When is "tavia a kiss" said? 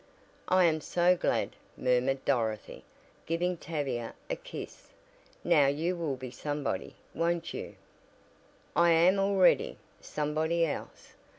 3.55-4.87